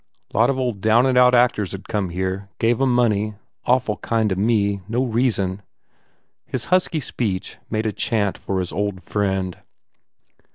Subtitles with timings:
[0.33, 2.49] Lot of old down and out act ors d come here.
[2.57, 3.35] Gave em money.
[3.65, 4.81] Awful kind to me....
[4.89, 5.61] No reason."
[6.47, 9.59] His husky speech made a chant for his old friend.